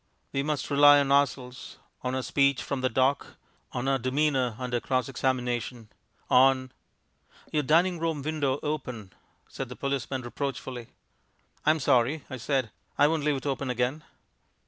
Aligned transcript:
We 0.33 0.41
must 0.41 0.71
rely 0.71 0.99
on 0.99 1.11
ourselves; 1.11 1.77
on 2.01 2.15
our 2.15 2.23
speech 2.23 2.63
from 2.63 2.81
the 2.81 2.89
dock; 2.89 3.37
on 3.71 3.87
our 3.87 3.99
demeanour 3.99 4.55
under 4.57 4.79
cross 4.79 5.07
examination; 5.07 5.91
on 6.27 6.71
"Your 7.51 7.61
dining 7.61 7.99
room 7.99 8.23
window 8.23 8.59
open," 8.63 9.13
said 9.47 9.69
the 9.69 9.75
policeman 9.75 10.23
reproachfully. 10.23 10.87
"I'm 11.67 11.79
sorry," 11.79 12.23
I 12.31 12.37
said; 12.37 12.71
"I 12.97 13.05
won't 13.07 13.23
leave 13.23 13.35
it 13.37 13.45
open 13.45 13.69
again." 13.69 14.03